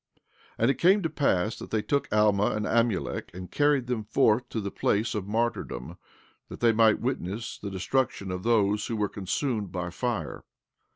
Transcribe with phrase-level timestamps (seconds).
[0.17, 0.25] 14:9
[0.57, 4.49] And it came to pass that they took Alma and Amulek, and carried them forth
[4.49, 5.95] to the place of martyrdom,
[6.49, 10.43] that they might witness the destruction of those who were consumed by fire.